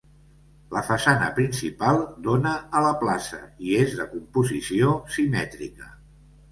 La 0.75 0.81
façana 0.87 1.27
principal 1.39 2.01
dóna 2.29 2.55
a 2.79 2.81
la 2.87 2.97
plaça 3.05 3.43
i 3.69 3.79
és 3.85 3.95
de 4.01 4.09
composició 4.17 5.01
simètrica. 5.19 5.97